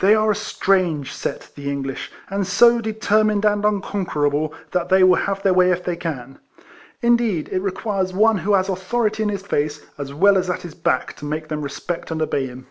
They 0.00 0.16
are 0.16 0.32
a 0.32 0.34
strange 0.34 1.12
set, 1.12 1.52
the 1.54 1.70
English! 1.70 2.10
and 2.28 2.44
so 2.44 2.80
determined 2.80 3.44
and 3.44 3.64
unconquerable, 3.64 4.52
that 4.72 4.88
they 4.88 5.04
will 5.04 5.14
have 5.14 5.44
their 5.44 5.54
way 5.54 5.70
if 5.70 5.84
they 5.84 5.94
can. 5.94 6.40
Indeed, 7.02 7.50
it 7.52 7.62
requires 7.62 8.12
one 8.12 8.38
who 8.38 8.54
has 8.54 8.68
authority 8.68 9.22
in 9.22 9.28
his 9.28 9.42
face. 9.42 9.78
150 9.78 9.78
IIFXOLLECTIONS 9.78 10.10
OF 10.10 10.16
as 10.16 10.20
well 10.20 10.36
as 10.38 10.50
at 10.50 10.62
his 10.62 10.74
back, 10.74 11.14
to 11.18 11.24
make 11.24 11.46
them 11.46 11.62
respect 11.62 12.10
and 12.10 12.20
obey 12.20 12.48
liim. 12.48 12.64